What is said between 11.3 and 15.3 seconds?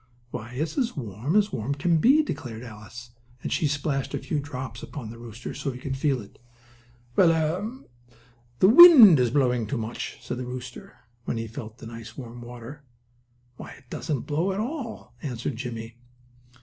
he felt the nice, warm water. "Why, it doesn't blow at all,"